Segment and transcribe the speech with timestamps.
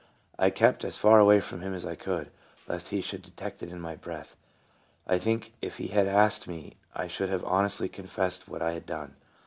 [0.39, 2.31] I kept as far away from him as I could,
[2.67, 4.35] lest he should detect it in my breath.
[5.05, 8.87] I think if he had asked me I should have honestly confessed what I had
[8.87, 9.13] done.